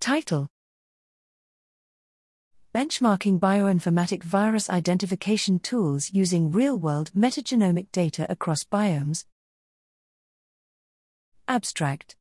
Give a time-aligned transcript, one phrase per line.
[0.00, 0.48] Title
[2.72, 9.24] Benchmarking Bioinformatic Virus Identification Tools Using Real World Metagenomic Data Across Biomes.
[11.48, 12.17] Abstract